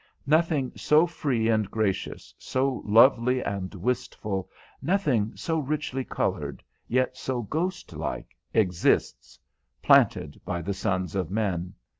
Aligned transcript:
Nothing 0.25 0.71
so 0.75 1.05
free 1.05 1.47
and 1.47 1.69
gracious, 1.69 2.33
so 2.39 2.81
lovely 2.87 3.39
and 3.43 3.71
wistful, 3.75 4.49
nothing 4.81 5.35
so 5.35 5.59
richly 5.59 6.03
coloured, 6.03 6.63
yet 6.87 7.15
so 7.15 7.43
ghostlike, 7.43 8.35
exists, 8.51 9.37
planted 9.83 10.41
by 10.43 10.63
the 10.63 10.73
sons 10.73 11.13
of 11.13 11.29
men. 11.29 11.75